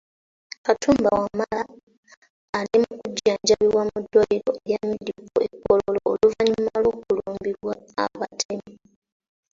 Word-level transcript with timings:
Katumba 0.65 1.09
Wamala, 1.19 1.65
ali 2.57 2.75
mu 2.83 2.91
kujjanjjabwa 3.01 3.81
mu 3.89 3.97
ddwaliro 4.03 4.51
lya 4.65 4.79
Medipal 4.89 5.39
e 5.45 5.49
Kololo 5.61 5.99
oluvannyuma 6.11 6.75
lw’okulumbibwa 6.83 7.73
abatemu. 8.03 8.73